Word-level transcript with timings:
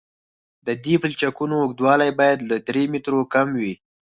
د 0.67 0.69
دې 0.83 0.95
پلچکونو 1.01 1.55
اوږدوالی 1.59 2.11
باید 2.19 2.39
له 2.49 2.57
درې 2.67 2.83
مترو 2.93 3.21
کم 3.33 3.47
وي 3.61 3.73